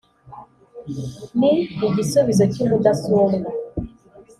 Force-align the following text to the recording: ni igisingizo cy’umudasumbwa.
ni 1.37 1.51
igisingizo 1.85 2.43
cy’umudasumbwa. 2.53 3.51